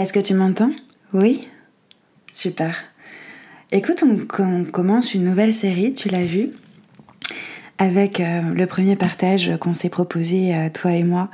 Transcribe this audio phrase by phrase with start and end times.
[0.00, 0.70] Est-ce que tu m'entends?
[1.12, 1.46] Oui?
[2.32, 2.74] Super.
[3.70, 6.52] Écoute, on, commence une nouvelle série, tu l'as vu,
[7.76, 11.28] avec euh, le premier partage qu'on s'est proposé, euh, toi et moi,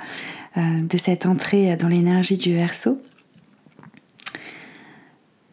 [0.56, 3.00] euh, de cette entrée dans l'énergie du verso.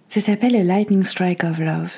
[0.07, 1.93] Ça s'appelle le Lightning Strike of Love.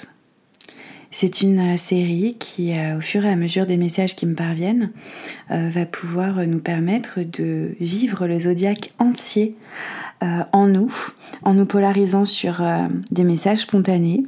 [1.11, 4.91] C'est une série qui, au fur et à mesure des messages qui me parviennent,
[5.49, 9.55] va pouvoir nous permettre de vivre le zodiaque entier
[10.21, 10.93] en nous,
[11.43, 14.23] en nous polarisant sur euh, des messages spontanés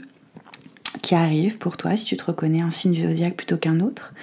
[1.02, 4.14] qui arrivent pour toi si tu te reconnais un signe du zodiaque plutôt qu'un autre,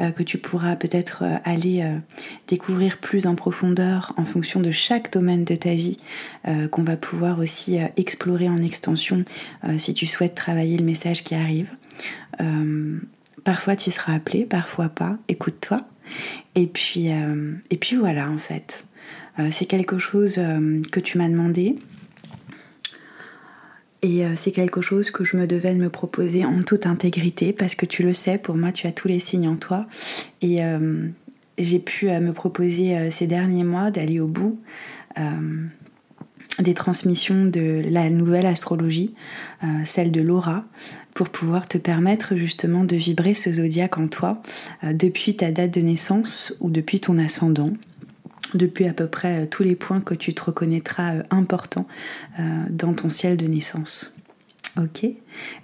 [0.00, 1.84] euh, que tu pourras peut-être aller
[2.48, 5.98] découvrir plus en profondeur en fonction de chaque domaine de ta vie,
[6.70, 9.24] qu'on va pouvoir aussi explorer en extension
[9.78, 11.70] si tu souhaites travailler le message qui arrive.
[13.44, 15.78] parfois tu y seras appelé, parfois pas, écoute-toi.
[16.54, 18.84] Et puis, et puis voilà en fait.
[19.38, 21.76] Euh, c'est quelque chose euh, que tu m'as demandé.
[24.02, 27.52] Et euh, c'est quelque chose que je me devais de me proposer en toute intégrité
[27.52, 29.86] parce que tu le sais, pour moi, tu as tous les signes en toi.
[30.42, 30.60] Et
[31.58, 34.60] j'ai pu me proposer ces derniers mois d'aller au bout
[36.58, 39.14] des transmissions de la nouvelle astrologie,
[39.84, 40.66] celle de Laura,
[41.14, 44.42] pour pouvoir te permettre justement de vibrer ce zodiaque en toi
[44.82, 47.72] depuis ta date de naissance ou depuis ton ascendant
[48.56, 51.86] depuis à peu près euh, tous les points que tu te reconnaîtras euh, importants
[52.38, 54.16] euh, dans ton ciel de naissance.
[54.78, 55.06] Ok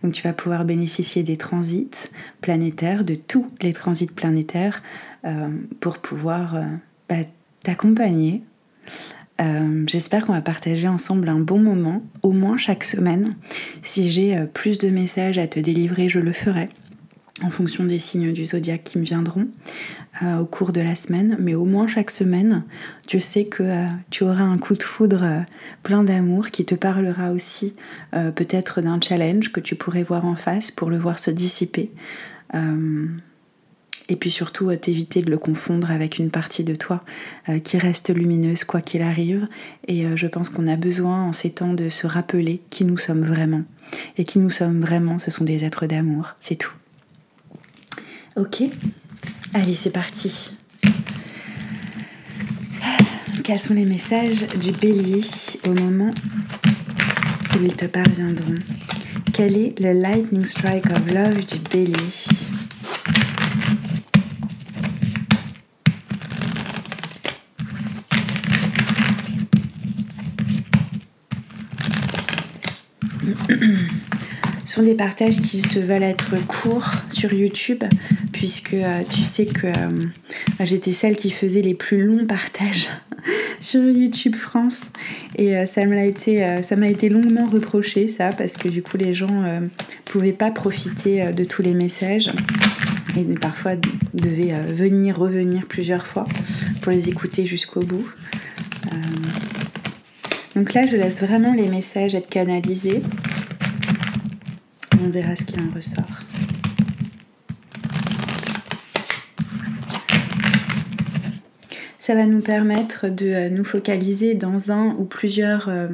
[0.02, 4.82] Donc tu vas pouvoir bénéficier des transits planétaires, de tous les transits planétaires,
[5.80, 6.56] pour pouvoir
[7.10, 7.16] bah,
[7.62, 8.42] t'accompagner.
[9.86, 13.36] J'espère qu'on va partager ensemble un bon moment, au moins chaque semaine.
[13.82, 16.70] Si j'ai plus de messages à te délivrer, je le ferai
[17.42, 19.48] en fonction des signes du zodiaque qui me viendront
[20.20, 22.64] euh, au cours de la semaine, mais au moins chaque semaine,
[23.08, 25.40] tu sais que euh, tu auras un coup de foudre euh,
[25.82, 27.74] plein d'amour qui te parlera aussi
[28.12, 31.90] peut-être d'un challenge que tu pourrais voir en face pour le voir se dissiper.
[32.54, 37.02] et puis surtout t'éviter de le confondre avec une partie de toi
[37.64, 39.48] qui reste lumineuse quoi qu'il arrive.
[39.88, 43.22] Et je pense qu'on a besoin en ces temps de se rappeler qui nous sommes
[43.22, 43.62] vraiment.
[44.18, 46.74] Et qui nous sommes vraiment, ce sont des êtres d'amour, c'est tout.
[48.36, 48.62] Ok?
[49.54, 50.56] Allez, c'est parti.
[53.44, 55.20] Quels sont les messages du bélier
[55.66, 56.10] au moment
[57.54, 58.54] où ils te parviendront
[59.32, 62.61] Quel est le lightning strike of love du bélier?
[74.72, 77.84] Sont des partages qui se veulent être courts sur YouTube,
[78.32, 80.06] puisque euh, tu sais que euh,
[80.60, 82.88] j'étais celle qui faisait les plus longs partages
[83.60, 84.84] sur YouTube France.
[85.36, 89.12] Et euh, ça m'a été, ça été longuement reproché, ça, parce que du coup, les
[89.12, 89.44] gens
[90.06, 92.32] pouvaient pas profiter de tous les messages.
[93.14, 93.72] Et parfois
[94.14, 96.26] devaient venir, revenir plusieurs fois
[96.80, 98.08] pour les écouter jusqu'au bout.
[100.56, 103.02] donc là, je laisse vraiment les messages être canalisés
[105.02, 106.04] on verra ce qu'il en ressort.
[111.98, 115.86] Ça va nous permettre de euh, nous focaliser dans un ou plusieurs, euh,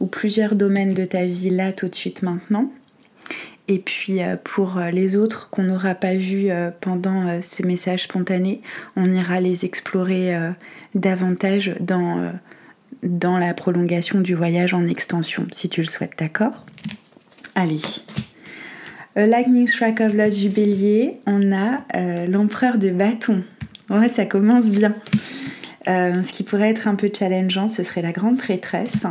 [0.00, 2.72] ou plusieurs domaines de ta vie là tout de suite maintenant.
[3.68, 6.48] Et puis euh, pour les autres qu'on n'aura pas vus
[6.80, 8.62] pendant ce message spontané,
[8.96, 10.34] on ira les explorer
[10.94, 12.32] davantage dans,
[13.02, 16.64] dans la prolongation du voyage en extension, si tu le souhaites, d'accord?
[17.54, 17.80] Allez,
[19.20, 23.42] euh, Lightning Strike of Love du bélier, on a euh, l'empereur de bâton.
[23.90, 24.94] Ouais, ça commence bien.
[25.88, 29.04] Euh, ce qui pourrait être un peu challengeant, ce serait la grande prêtresse.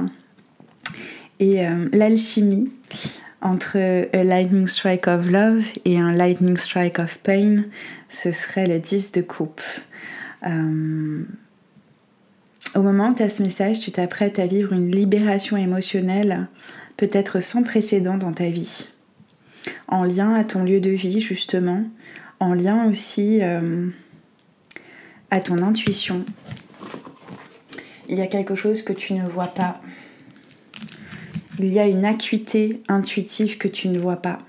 [1.39, 2.69] Et l'alchimie
[3.39, 7.63] entre un Lightning Strike of Love et un Lightning Strike of Pain,
[8.09, 9.61] ce serait le 10 de coupe.
[10.45, 10.49] au
[12.81, 16.49] moment où tu as ce message, tu t'apprêtes à vivre une libération émotionnelle
[16.97, 18.89] peut-être sans précédent dans ta vie
[19.89, 21.83] en lien à ton lieu de vie justement,
[22.39, 23.89] en lien aussi euh,
[25.31, 26.23] à ton intuition.
[28.07, 29.81] Il y a quelque chose que tu ne vois pas.
[31.57, 34.39] Il y a une acuité intuitive que tu ne vois pas.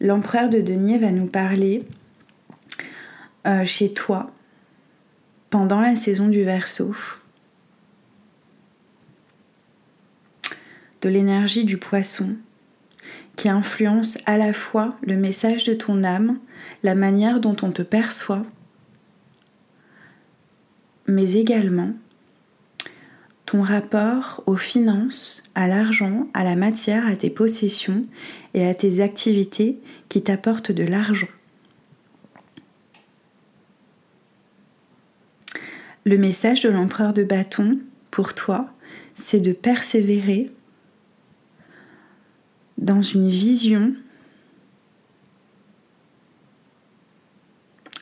[0.00, 1.82] L'empereur de denier va nous parler
[3.46, 4.30] euh, chez toi
[5.50, 6.94] pendant la saison du Verseau
[11.02, 12.36] de l'énergie du poisson
[13.36, 16.38] qui influence à la fois le message de ton âme,
[16.82, 18.44] la manière dont on te perçoit,
[21.06, 21.92] mais également
[23.46, 28.02] ton rapport aux finances, à l'argent, à la matière, à tes possessions
[28.52, 29.78] et à tes activités
[30.10, 31.28] qui t'apportent de l'argent.
[36.04, 37.78] Le message de l'empereur de bâton
[38.10, 38.66] pour toi,
[39.14, 40.50] c'est de persévérer
[42.78, 43.94] dans une vision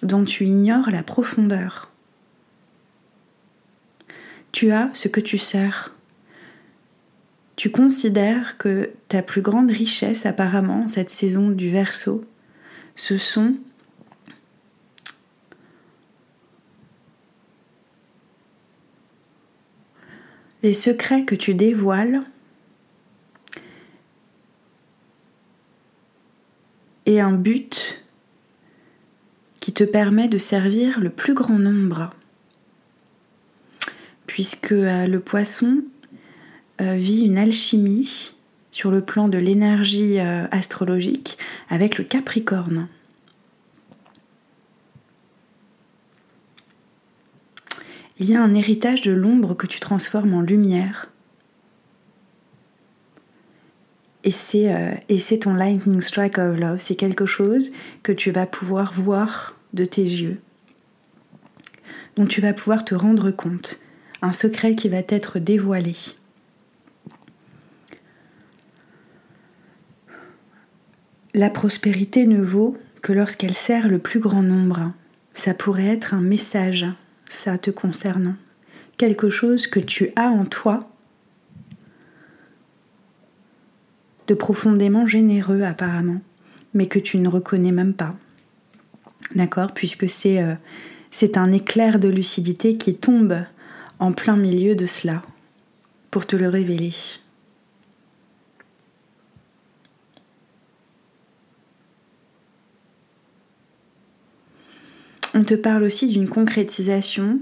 [0.03, 1.91] dont tu ignores la profondeur.
[4.53, 5.95] Tu as ce que tu sers.
[7.57, 12.25] Tu considères que ta plus grande richesse apparemment cette saison du verso,
[12.95, 13.57] ce sont
[20.63, 22.23] les secrets que tu dévoiles
[27.21, 28.05] un but
[29.61, 32.11] qui te permet de servir le plus grand nombre.
[34.27, 35.83] Puisque euh, le poisson
[36.81, 38.33] euh, vit une alchimie
[38.71, 42.89] sur le plan de l'énergie euh, astrologique avec le Capricorne.
[48.19, 51.11] Il y a un héritage de l'ombre que tu transformes en lumière.
[54.27, 56.79] Et c'est, et c'est ton lightning strike of love.
[56.79, 60.41] C'est quelque chose que tu vas pouvoir voir de tes yeux,
[62.17, 63.81] dont tu vas pouvoir te rendre compte,
[64.23, 65.95] un secret qui va t'être dévoilé.
[71.33, 74.93] La prospérité ne vaut que lorsqu'elle sert le plus grand nombre.
[75.33, 76.87] Ça pourrait être un message,
[77.29, 78.35] ça te concernant,
[78.97, 80.91] quelque chose que tu as en toi
[84.27, 86.21] de profondément généreux apparemment,
[86.75, 88.17] mais que tu ne reconnais même pas.
[89.35, 89.73] D'accord?
[89.73, 90.55] Puisque c'est euh,
[91.11, 93.39] c'est un éclair de lucidité qui tombe
[93.99, 95.23] en plein milieu de cela
[96.11, 96.93] pour te le révéler.
[105.35, 107.41] On te parle aussi d'une concrétisation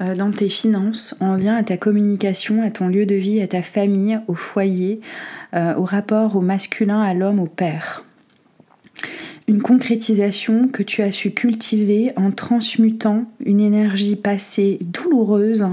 [0.00, 3.62] dans tes finances en lien à ta communication, à ton lieu de vie, à ta
[3.62, 5.00] famille, au foyer,
[5.54, 8.04] euh, au rapport au masculin, à l'homme, au père
[9.46, 15.66] une concrétisation que tu as su cultiver en transmutant une énergie passée douloureuse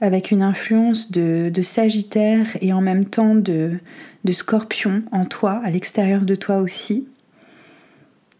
[0.00, 3.78] avec une influence de, Sagittaire et en même temps de
[4.32, 7.06] Scorpion en toi, à l'extérieur de toi aussi,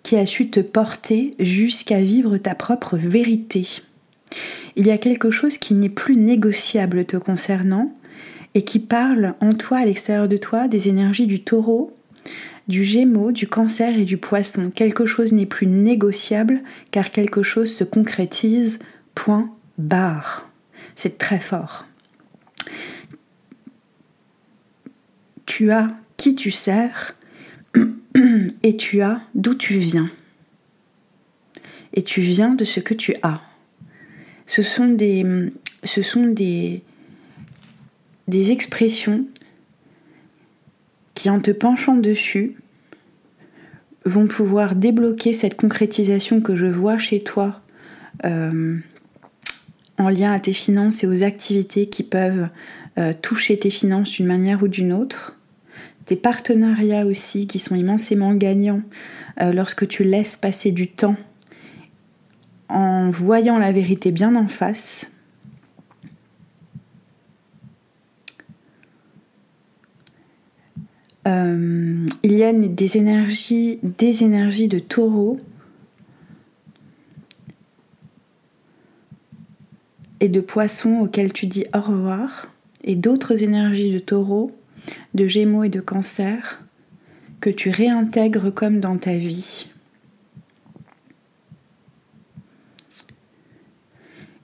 [0.02, 3.66] qui a su te porter jusqu'à vivre ta propre vérité.
[4.76, 7.92] Il y a quelque chose qui n'est plus négociable te concernant
[8.54, 11.96] et qui parle en toi, à l'extérieur de toi, des énergies du taureau,
[12.68, 14.70] du Gémeaux, du Cancer et du Poisson.
[14.74, 18.78] Quelque chose n'est plus négociable car quelque chose se concrétise.
[19.14, 20.48] Point barre.
[20.94, 21.86] C'est très fort.
[25.46, 27.16] Tu as qui tu sers
[28.62, 30.08] et tu as d'où tu viens.
[31.92, 33.40] Et tu viens de ce que tu as.
[34.50, 35.52] Ce sont des,
[38.50, 39.26] expressions
[41.14, 42.56] qui, en te penchant dessus,
[44.04, 47.60] vont pouvoir débloquer cette concrétisation que je vois chez toi
[48.24, 48.76] euh,
[49.98, 52.48] en lien à tes finances et aux activités qui peuvent
[52.98, 55.38] euh, toucher tes finances d'une manière ou d'une autre.
[56.06, 58.82] Tes partenariats aussi qui sont immensément gagnants
[59.40, 61.16] euh, lorsque tu laisses passer du temps
[62.70, 65.12] en voyant la vérité bien en face
[71.26, 75.38] Euh, il y a des énergies, des énergies de taureau
[80.20, 82.48] et de poisson auxquelles tu dis au revoir,
[82.84, 84.50] et d'autres énergies de taureau,
[85.14, 86.62] de gémeaux et de cancer
[87.40, 89.70] que tu réintègres comme dans ta vie.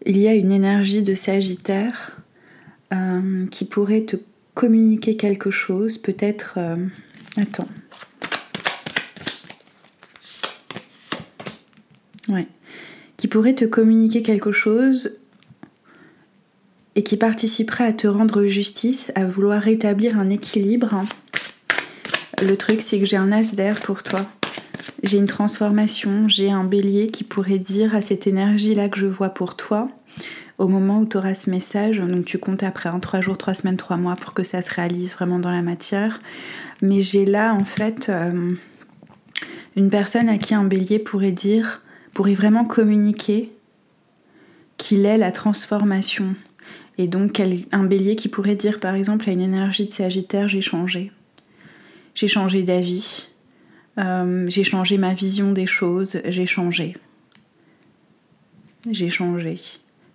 [0.09, 2.17] Il y a une énergie de Sagittaire
[2.93, 4.17] euh, qui pourrait te
[4.55, 6.55] communiquer quelque chose, peut-être...
[6.59, 6.87] Euh,
[7.37, 7.67] attends.
[12.29, 12.47] Ouais.
[13.17, 15.19] Qui pourrait te communiquer quelque chose
[16.95, 21.03] et qui participerait à te rendre justice, à vouloir rétablir un équilibre.
[22.41, 24.25] Le truc, c'est que j'ai un as d'air pour toi.
[25.03, 29.31] J'ai une transformation, j'ai un bélier qui pourrait dire à cette énergie-là que je vois
[29.31, 29.89] pour toi,
[30.59, 33.37] au moment où tu auras ce message, donc tu comptes après, en hein, 3 jours,
[33.37, 36.21] 3 semaines, 3 mois pour que ça se réalise vraiment dans la matière.
[36.83, 38.55] Mais j'ai là en fait euh,
[39.77, 41.83] une personne à qui un bélier pourrait dire,
[42.15, 43.53] pourrait vraiment communiquer
[44.79, 46.35] qu'il est la transformation.
[46.99, 47.43] Et donc
[47.73, 51.13] un bélier qui pourrait dire par exemple à une énergie de Sagittaire, j'ai changé.
[52.15, 53.29] J'ai changé d'avis.
[53.99, 56.21] Euh, j'ai changé ma vision des choses.
[56.25, 56.97] J'ai changé.
[58.91, 59.57] J'ai changé.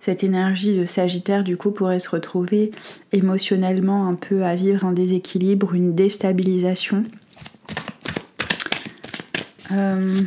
[0.01, 2.72] Cette énergie de Sagittaire, du coup, pourrait se retrouver
[3.12, 7.03] émotionnellement un peu à vivre un déséquilibre, une déstabilisation.
[9.72, 10.22] Euh,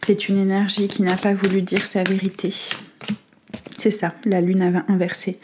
[0.00, 2.54] c'est une énergie qui n'a pas voulu dire sa vérité.
[3.76, 5.40] C'est ça, la lune a inversé.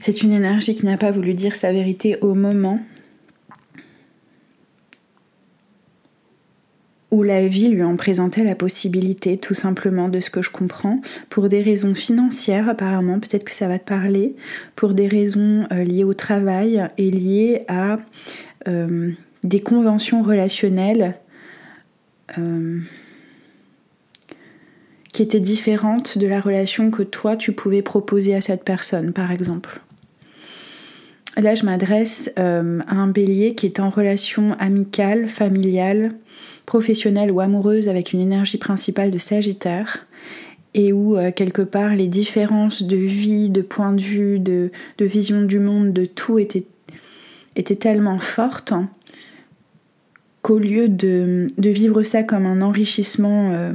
[0.00, 2.80] C'est une énergie qui n'a pas voulu dire sa vérité au moment
[7.16, 11.00] où la vie lui en présentait la possibilité, tout simplement, de ce que je comprends,
[11.30, 14.36] pour des raisons financières apparemment, peut-être que ça va te parler,
[14.74, 17.96] pour des raisons euh, liées au travail et liées à
[18.68, 19.12] euh,
[19.44, 21.16] des conventions relationnelles.
[22.38, 22.80] Euh,
[25.12, 29.30] qui était différente de la relation que toi tu pouvais proposer à cette personne, par
[29.30, 29.80] exemple.
[31.36, 36.12] Là, je m'adresse euh, à un bélier qui est en relation amicale, familiale,
[36.64, 40.06] professionnelle ou amoureuse avec une énergie principale de Sagittaire
[40.72, 45.42] et où euh, quelque part les différences de vie, de point de vue, de, vision
[45.42, 46.64] du monde, de tout étaient,
[47.54, 48.72] tellement fortes
[50.40, 53.72] qu'au lieu de, vivre ça comme un enrichissement euh,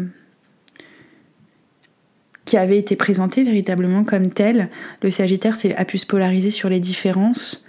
[2.51, 4.69] qui avait été présenté véritablement comme tel.
[5.01, 7.65] Le Sagittaire a pu se polariser sur les différences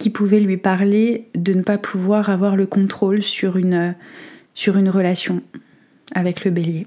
[0.00, 3.94] qui pouvaient lui parler de ne pas pouvoir avoir le contrôle sur une,
[4.52, 5.42] sur une relation
[6.12, 6.86] avec le bélier.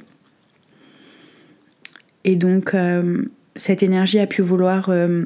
[2.25, 3.23] Et donc euh,
[3.55, 5.23] cette énergie a pu vouloir euh,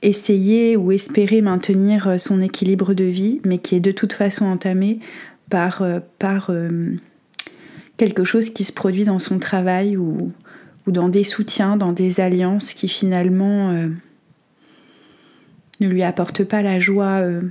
[0.00, 5.00] essayer ou espérer maintenir son équilibre de vie, mais qui est de toute façon entamé
[5.50, 6.50] par, euh, par
[7.98, 10.32] quelque chose qui se produit dans son travail ou,
[10.88, 13.88] ou dans des soutiens, dans des alliances qui finalement euh,
[15.80, 17.42] ne lui apportent pas la joie euh,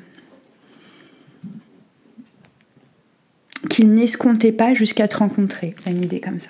[3.69, 5.75] qu'il n'escomptait pas jusqu'à te rencontrer.
[5.85, 6.49] Une idée comme ça.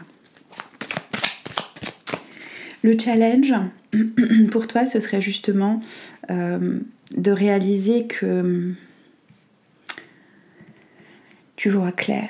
[2.84, 3.54] Le challenge
[4.52, 5.82] pour toi, ce serait justement
[6.32, 6.80] euh,
[7.18, 8.72] de réaliser que
[11.58, 12.30] tu vois clair,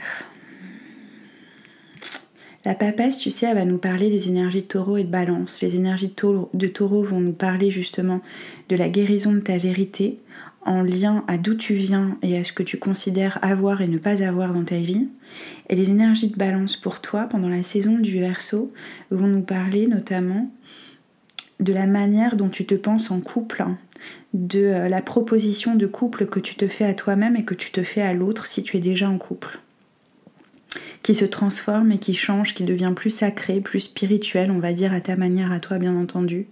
[2.65, 5.61] la papesse, tu sais, elle va nous parler des énergies de taureau et de balance.
[5.61, 6.13] Les énergies
[6.53, 8.21] de taureau, vont nous parler justement
[8.69, 10.19] de la guérison de ta vérité
[10.65, 13.97] en lien à d'où tu viens et à ce que tu considères avoir et ne
[13.97, 15.07] pas avoir dans ta vie.
[15.69, 18.73] Et les énergies de balance pour toi pendant la saison du verso
[19.11, 20.51] vont nous parler notamment
[21.61, 23.65] de la manière dont tu te penses en couple,
[24.33, 27.71] de euh, la proposition de couple que tu te fais à toi-même et que tu
[27.71, 29.59] te fais à l'autre si tu es déjà en couple
[31.07, 34.91] qui se transforme et qui change, qui devient plus sacré, plus spirituel, on va dire
[34.91, 36.47] à ta manière, à toi bien entendu.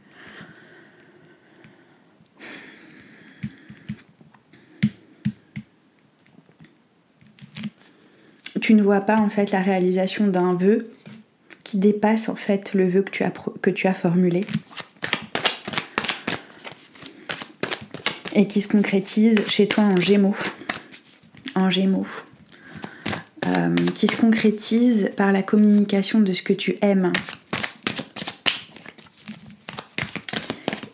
[8.62, 10.90] Tu ne vois pas en fait la réalisation d'un vœu
[11.66, 14.46] qui dépasse en fait le vœu que tu as, que tu as formulé
[18.34, 20.38] et qui se concrétise chez toi en gémeaux.
[21.56, 22.08] En gémeaux.
[23.66, 27.12] Euh, qui se concrétise par la communication de ce que tu aimes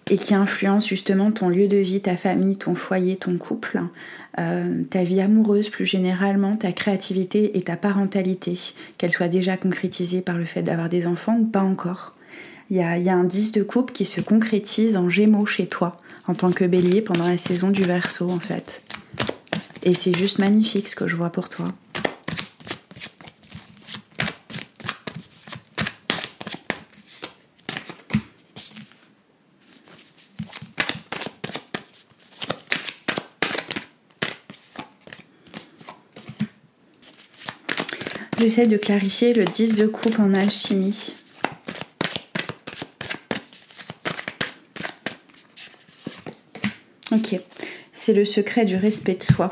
[0.09, 3.81] et qui influence justement ton lieu de vie, ta famille, ton foyer, ton couple,
[4.39, 8.57] euh, ta vie amoureuse plus généralement, ta créativité et ta parentalité,
[8.97, 12.15] qu'elle soit déjà concrétisée par le fait d'avoir des enfants ou pas encore.
[12.69, 15.67] Il y a, y a un 10 de couple qui se concrétise en gémeaux chez
[15.67, 15.97] toi,
[16.27, 18.81] en tant que bélier pendant la saison du verso en fait.
[19.83, 21.67] Et c'est juste magnifique ce que je vois pour toi.
[38.41, 41.13] J'essaie de clarifier le 10 de coupe en alchimie.
[47.11, 47.39] Ok,
[47.91, 49.49] c'est le secret du respect de soi.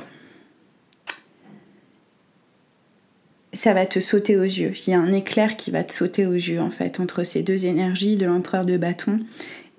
[3.53, 4.74] Ça va te sauter aux yeux.
[4.88, 7.43] Il y a un éclair qui va te sauter aux yeux en fait entre ces
[7.43, 9.19] deux énergies de l'empereur de bâton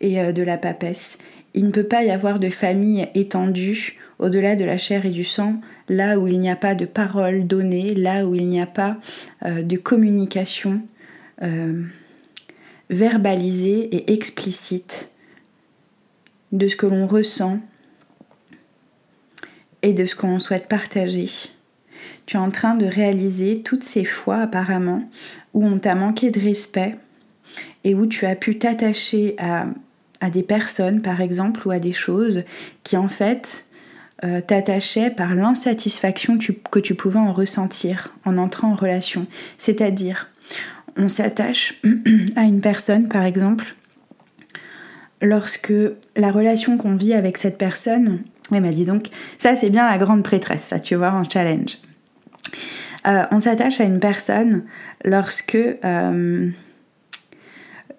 [0.01, 1.19] et euh, de la papesse.
[1.55, 5.25] Il ne peut pas y avoir de famille étendue au-delà de la chair et du
[5.25, 8.67] sang, là où il n'y a pas de parole donnée, là où il n'y a
[8.67, 8.99] pas
[9.45, 10.83] euh, de communication
[11.43, 11.83] euh,
[12.91, 15.11] verbalisée et explicite
[16.53, 17.61] de ce que l'on ressent
[19.83, 21.27] et de ce qu'on souhaite partager.
[22.27, 25.09] tu es en train de réaliser toutes ces fois apparemment
[25.55, 26.97] où on t'a manqué de respect
[27.85, 29.67] et où tu as pu t'attacher à,
[30.31, 32.45] des personnes par exemple ou à des choses
[32.83, 33.70] qui en fait
[34.25, 36.39] euh, t'attachaient par l'insatisfaction
[36.71, 39.27] que tu pouvais en ressentir en entrant en relation.
[39.57, 40.29] C'est-à-dire,
[40.97, 41.81] on s'attache
[42.37, 43.75] à une personne par exemple
[45.23, 45.73] lorsque
[46.17, 48.23] la relation qu'on vit avec cette personne,
[48.53, 49.09] elle m'a dit donc,
[49.39, 51.79] ça c'est bien la grande prêtresse, ça tu vois, un challenge.
[53.07, 54.65] Euh, on s'attache à une personne
[55.05, 56.51] lorsque euh,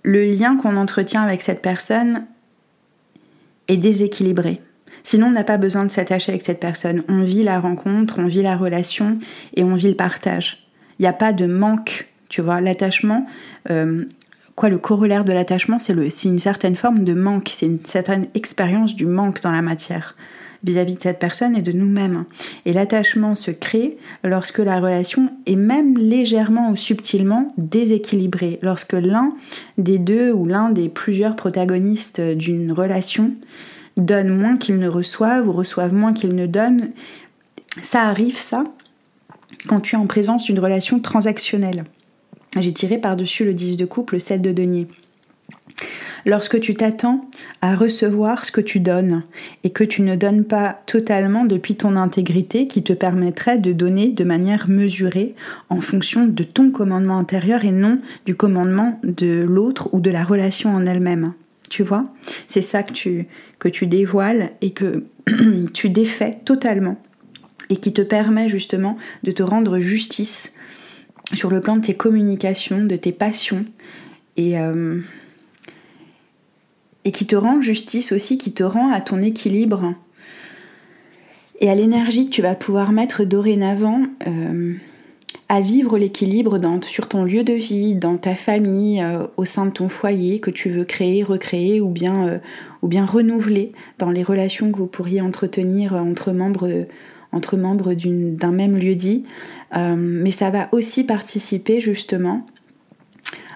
[0.03, 2.25] le lien qu'on entretient avec cette personne
[3.67, 4.61] est déséquilibré.
[5.03, 7.03] Sinon, on n'a pas besoin de s'attacher avec cette personne.
[7.09, 9.17] On vit la rencontre, on vit la relation
[9.55, 10.67] et on vit le partage.
[10.99, 12.61] Il n'y a pas de manque, tu vois.
[12.61, 13.25] L'attachement,
[13.69, 14.05] euh,
[14.55, 15.93] quoi, le corollaire de l'attachement, c'est
[16.25, 20.15] une certaine forme de manque, c'est une certaine expérience du manque dans la matière
[20.63, 22.25] vis-à-vis de cette personne et de nous-mêmes.
[22.65, 29.33] Et l'attachement se crée lorsque la relation est même légèrement ou subtilement déséquilibrée, lorsque l'un
[29.77, 33.33] des deux ou l'un des plusieurs protagonistes d'une relation
[33.97, 36.91] donne moins qu'il ne reçoive ou reçoive moins qu'il ne donne.
[37.81, 38.63] Ça arrive, ça,
[39.67, 41.83] quand tu es en présence d'une relation transactionnelle.
[42.57, 44.87] J'ai tiré par-dessus le 10 de couple, le 7 de denier
[46.25, 47.29] lorsque tu t'attends
[47.61, 49.23] à recevoir ce que tu donnes
[49.63, 54.09] et que tu ne donnes pas totalement depuis ton intégrité qui te permettrait de donner
[54.09, 55.35] de manière mesurée
[55.69, 60.23] en fonction de ton commandement intérieur et non du commandement de l'autre ou de la
[60.23, 61.33] relation en elle-même.
[61.71, 62.05] Tu vois.
[62.47, 65.05] C'est ça que tu, dévoiles et que
[65.73, 67.01] tu défais totalement
[67.69, 70.53] et qui te permet justement de te rendre justice
[71.33, 73.63] sur le plan de tes communications, de tes passions
[74.35, 74.99] et, euh,
[77.13, 79.95] qui te rend justice aussi, qui te rend à ton équilibre.
[81.61, 84.73] Et à l'énergie que tu vas pouvoir mettre dorénavant euh,
[85.51, 89.71] à vivre l'équilibre sur ton lieu de vie, dans ta famille, euh, au sein de
[89.71, 94.77] ton foyer que tu veux créer, recréer ou bien, euh, renouveler dans les relations que
[94.77, 96.87] vous pourriez entretenir entre membres,
[97.33, 99.25] entre membres d'un même lieu dit.
[99.73, 102.45] mais ça va aussi participer justement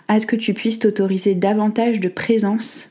[0.09, 2.89] à ce que tu puisses t'autoriser davantage de présence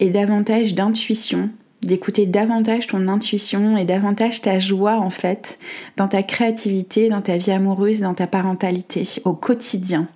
[0.00, 1.50] et davantage d'intuition,
[1.82, 5.58] d'écouter davantage ton intuition et davantage ta joie en fait
[5.96, 10.08] dans ta créativité, dans ta vie amoureuse, dans ta parentalité, au quotidien.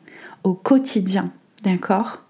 [0.44, 1.30] Au quotidien,
[1.62, 2.22] d'accord?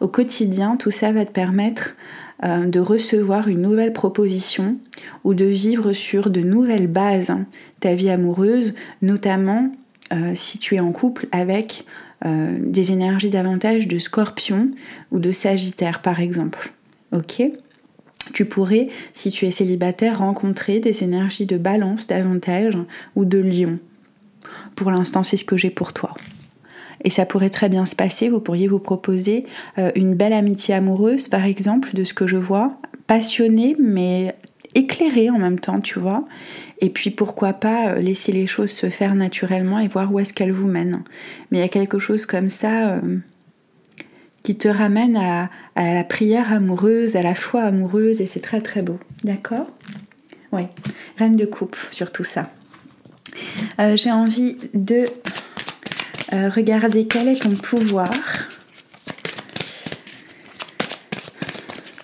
[0.00, 1.96] Au quotidien, tout ça va te permettre
[2.44, 4.78] euh, de recevoir une nouvelle proposition
[5.24, 7.46] ou de vivre sur de nouvelles bases hein,
[7.80, 9.72] ta vie amoureuse, notamment
[10.12, 11.84] euh, si tu es en couple avec
[12.24, 14.70] euh, des énergies davantage de scorpion
[15.10, 16.72] ou de sagittaire par exemple.
[17.12, 17.42] Ok?
[18.38, 22.78] Tu pourrais, si tu es célibataire, rencontrer des énergies de balance davantage
[23.16, 23.80] ou de lion.
[24.76, 26.14] Pour l'instant, c'est ce que j'ai pour toi.
[27.02, 29.44] Et ça pourrait très bien se passer, vous pourriez vous proposer
[29.78, 34.36] euh, une belle amitié amoureuse, par exemple, de ce que je vois, passionnée, mais
[34.76, 36.24] éclairée en même temps, tu vois.
[36.80, 40.32] Et puis pourquoi pas euh, laisser les choses se faire naturellement et voir où est-ce
[40.32, 41.02] qu'elles vous mènent.
[41.50, 42.90] Mais il y a quelque chose comme ça.
[42.90, 43.18] Euh,
[44.42, 48.82] qui te ramène à, la prière amoureuse, à la foi amoureuse, et c'est très très
[48.82, 48.98] beau.
[49.24, 49.68] D'accord?
[50.52, 50.62] Oui,
[51.18, 52.50] reine de coupe sur tout ça.
[53.80, 55.06] Euh, j'ai envie de
[56.32, 58.10] euh, regarder quel est ton pouvoir.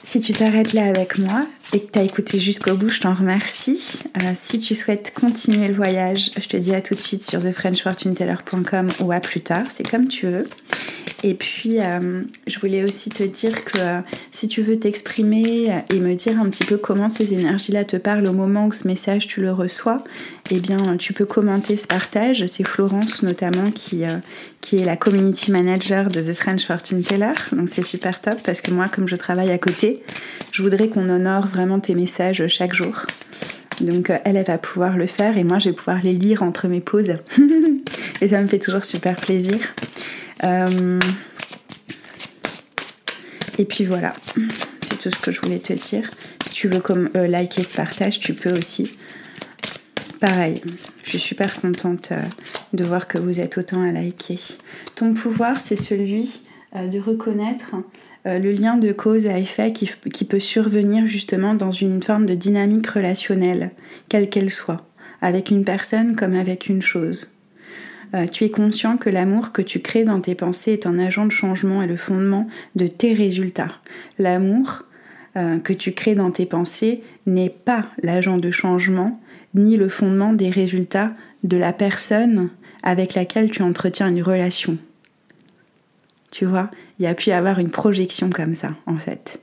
[0.02, 3.14] Si tu t'arrêtes là avec moi et que tu as écouté jusqu'au bout, je t'en
[3.14, 3.98] remercie.
[4.22, 7.42] Euh, si tu souhaites continuer le voyage, je te dis à tout de suite sur
[7.42, 10.48] thefrenchfortuneteller.com ou à plus tard, c'est comme tu veux.
[11.26, 15.98] Et puis, euh, je voulais aussi te dire que euh, si tu veux t'exprimer et
[15.98, 19.26] me dire un petit peu comment ces énergies-là te parlent au moment où ce message
[19.26, 20.04] tu le reçois,
[20.50, 22.44] eh bien, tu peux commenter ce partage.
[22.44, 24.18] C'est Florence notamment qui, euh,
[24.60, 27.32] qui est la community manager de The French Fortune Teller.
[27.52, 30.02] Donc, c'est super top parce que moi, comme je travaille à côté,
[30.52, 33.06] je voudrais qu'on honore vraiment tes messages chaque jour.
[33.80, 36.68] Donc elle, elle va pouvoir le faire et moi, je vais pouvoir les lire entre
[36.68, 37.16] mes pauses.
[38.20, 39.58] et ça me fait toujours super plaisir.
[40.44, 41.00] Euh,
[43.58, 44.12] et puis voilà,
[44.82, 46.10] c'est tout ce que je voulais te dire.
[46.44, 48.96] Si tu veux comme euh, liker ce partage, tu peux aussi.
[50.20, 50.60] Pareil,
[51.02, 52.20] je suis super contente euh,
[52.72, 54.38] de voir que vous êtes autant à liker.
[54.94, 56.42] Ton pouvoir, c'est celui
[56.74, 57.76] de reconnaître
[58.24, 62.34] le lien de cause à effet qui, qui, peut survenir justement dans une forme de
[62.34, 63.70] dynamique relationnelle,
[64.08, 64.84] quelle qu'elle soit,
[65.22, 67.34] avec une personne comme avec une chose.
[68.14, 71.26] Euh, tu es conscient que l'amour que tu crées dans tes pensées est un agent
[71.26, 72.46] de changement et le fondement
[72.76, 73.72] de tes résultats.
[74.18, 74.84] L'amour
[75.36, 79.20] euh, que tu crées dans tes pensées n'est pas l'agent de changement
[79.54, 82.50] ni le fondement des résultats de la personne
[82.82, 84.78] avec laquelle tu entretiens une relation.
[86.30, 89.40] Tu vois, il y a pu y avoir une projection comme ça, en fait.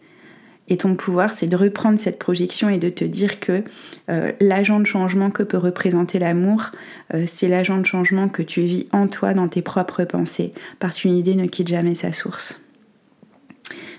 [0.68, 3.64] Et ton pouvoir, c'est de reprendre cette projection et de te dire que
[4.10, 6.72] euh, l'agent de changement que peut représenter l'amour,
[7.14, 11.00] euh, c'est l'agent de changement que tu vis en toi, dans tes propres pensées, parce
[11.00, 12.64] qu'une idée ne quitte jamais sa source.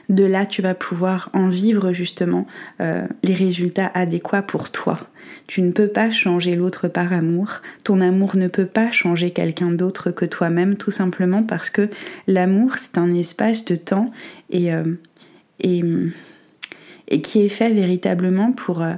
[0.09, 2.47] De là, tu vas pouvoir en vivre justement
[2.81, 4.99] euh, les résultats adéquats pour toi.
[5.47, 7.61] Tu ne peux pas changer l'autre par amour.
[7.85, 11.89] Ton amour ne peut pas changer quelqu'un d'autre que toi-même, tout simplement parce que
[12.27, 14.11] l'amour, c'est un espace de temps
[14.51, 14.71] et,
[15.61, 15.83] et
[17.13, 18.95] et qui est fait véritablement pour, euh,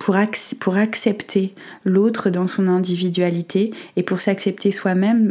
[0.00, 0.16] pour,
[0.58, 5.30] pour accepter l'autre dans son individualité et pour s'accepter soi-même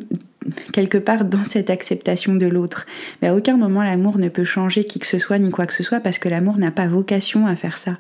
[0.72, 2.86] quelque part dans cette acceptation de l'autre.
[3.22, 5.74] Mais à aucun moment l'amour ne peut changer qui que ce soit ni quoi que
[5.74, 7.98] ce soit parce que l'amour n'a pas vocation à faire ça.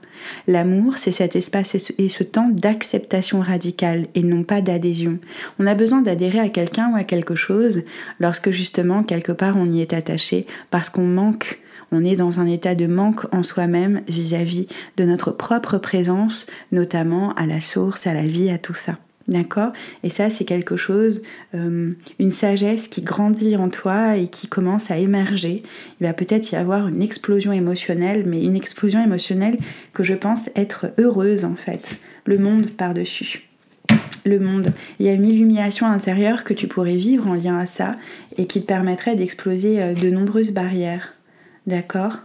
[0.47, 5.17] L'amour, c'est cet espace et ce temps d'acceptation radicale et non pas d'adhésion.
[5.57, 7.81] On a besoin d'adhérer à quelqu'un ou à quelque chose
[8.19, 11.59] lorsque justement quelque part on y est attaché parce qu'on manque
[11.91, 17.33] on est dans un état de manque en soi-même vis-à-vis de notre propre présence, notamment
[17.33, 18.97] à la source, à la vie, à tout ça.
[19.29, 19.73] D'accord?
[20.01, 21.21] Et ça, c'est quelque chose,
[21.53, 25.61] euh, une sagesse qui grandit en toi et qui commence à émerger.
[26.01, 29.59] Il va peut-être y avoir une explosion émotionnelle, mais une explosion émotionnelle
[29.93, 31.99] que je pense être heureuse en fait.
[32.25, 33.43] Le monde par-dessus.
[34.25, 34.73] Le monde.
[34.99, 37.97] Il y a une illumination intérieure que tu pourrais vivre en lien à ça
[38.37, 41.13] et qui te permettrait d'exploser euh, de nombreuses barrières
[41.67, 42.17] d'accord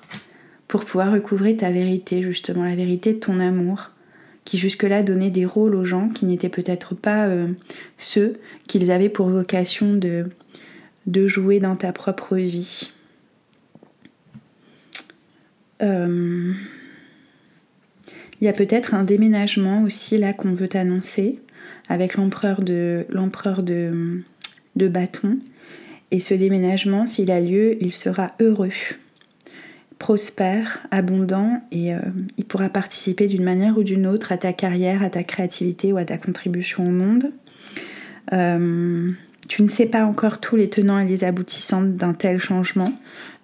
[0.69, 3.91] Pour pouvoir recouvrer ta vérité, justement, la vérité de ton amour,
[4.45, 7.49] qui jusque-là donnait des rôles aux gens qui n'étaient peut-être pas euh,
[7.97, 8.35] ceux
[8.67, 10.27] qu'ils avaient pour vocation de,
[11.27, 12.93] jouer dans ta propre vie.
[15.83, 16.53] Euh,
[18.41, 21.41] il y a peut-être un déménagement aussi là qu'on veut t'annoncer
[21.89, 24.23] avec l'empereur de l'empereur de
[24.77, 25.39] bâton.
[26.11, 28.71] Et ce déménagement, s'il a lieu, il sera heureux
[29.99, 31.99] prospère, abondant et euh,
[32.37, 35.97] il pourra participer d'une manière ou d'une autre à ta carrière, à ta créativité ou
[35.97, 37.33] à ta contribution au monde.
[38.33, 39.11] Euh,
[39.49, 42.93] tu ne sais pas encore tous les tenants et les aboutissants d'un tel changement,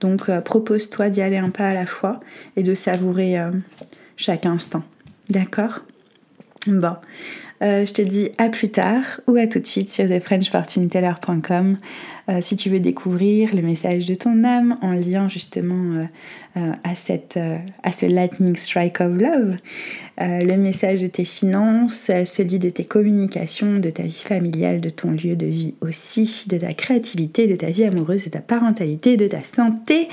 [0.00, 2.20] donc euh, propose-toi d'y aller un pas à la fois
[2.56, 3.36] et de savourer
[4.16, 4.82] chaque instant.
[5.28, 5.80] D'accord?
[6.66, 6.96] Bon,
[7.62, 11.78] euh, je te dis à plus tard ou à tout de suite sur thefrenchfortuneteller.com
[12.28, 16.06] euh, si tu veux découvrir le message de ton âme en lien justement
[16.56, 17.38] euh, à, cette,
[17.82, 19.56] à ce lightning strike of love,
[20.18, 25.12] le message de tes finances, celui de tes communications, de ta vie familiale, de ton
[25.12, 29.28] lieu de vie aussi, de ta créativité, de ta vie amoureuse, de ta parentalité, de
[29.28, 30.08] ta santé.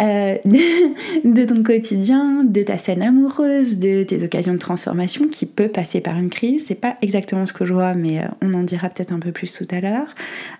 [0.00, 0.36] Euh,
[1.24, 6.00] de, ton quotidien, de ta scène amoureuse, de tes occasions de transformation qui peut passer
[6.00, 6.66] par une crise.
[6.66, 9.32] C'est pas exactement ce que je vois, mais euh, on en dira peut-être un peu
[9.32, 10.14] plus tout à l'heure.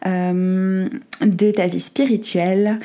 [0.07, 0.89] Euh,
[1.25, 2.81] de ta vie spirituelle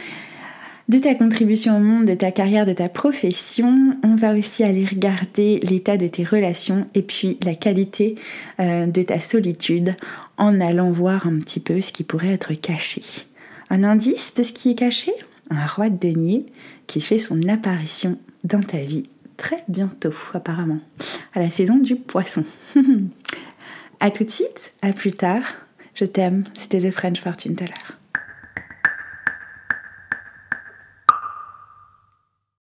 [0.90, 3.98] de ta contribution au monde, de ta carrière, de ta profession.
[4.04, 8.16] On va aussi aller regarder l'état de tes relations et puis la qualité
[8.60, 9.96] de ta solitude
[10.38, 13.02] en allant voir un petit peu ce qui pourrait être caché.
[13.70, 15.14] Un indice de ce qui est caché?
[15.54, 16.46] Un roi de denier
[16.88, 19.04] qui fait son apparition dans ta vie
[19.38, 20.80] très bientôt, apparemment,
[21.34, 22.44] à la saison du poisson.
[24.00, 25.44] à tout de suite, à plus tard.
[25.96, 27.74] Je t'aime, c'était The French Fortune Teller.